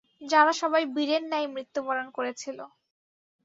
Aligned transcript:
যারা 0.21 0.53
সবাই 0.61 0.83
বীরের 0.95 1.23
ন্যায় 1.25 1.47
মৃত্যুবরণ 1.53 2.07
করেছিল। 2.17 2.59